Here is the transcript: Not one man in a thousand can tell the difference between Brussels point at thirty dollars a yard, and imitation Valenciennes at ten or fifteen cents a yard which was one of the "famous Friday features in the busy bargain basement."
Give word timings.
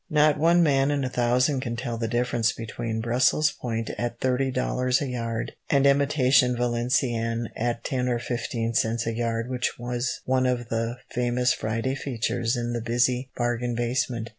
Not 0.09 0.39
one 0.39 0.63
man 0.63 0.89
in 0.89 1.03
a 1.03 1.09
thousand 1.11 1.59
can 1.59 1.75
tell 1.75 1.95
the 1.99 2.07
difference 2.07 2.51
between 2.53 3.01
Brussels 3.01 3.51
point 3.51 3.91
at 3.99 4.19
thirty 4.19 4.49
dollars 4.49 4.99
a 4.99 5.05
yard, 5.05 5.51
and 5.69 5.85
imitation 5.85 6.57
Valenciennes 6.57 7.49
at 7.55 7.83
ten 7.83 8.09
or 8.09 8.17
fifteen 8.17 8.73
cents 8.73 9.05
a 9.05 9.13
yard 9.13 9.47
which 9.47 9.77
was 9.77 10.21
one 10.25 10.47
of 10.47 10.69
the 10.69 10.97
"famous 11.11 11.53
Friday 11.53 11.93
features 11.93 12.57
in 12.57 12.73
the 12.73 12.81
busy 12.81 13.29
bargain 13.37 13.75
basement." 13.75 14.29